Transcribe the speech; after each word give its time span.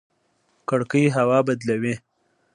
کړکۍ 0.69 1.05
هوا 1.15 1.37
بدلوي 1.47 1.93